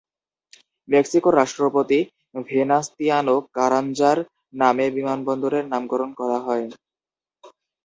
[0.87, 1.99] মেক্সিকোর রাষ্ট্রপতি
[2.47, 4.19] ভেনাসতিয়ানো কারাঞ্জা'র
[4.53, 6.65] নামে বিমানবন্দরের নামকরণ করা হয়।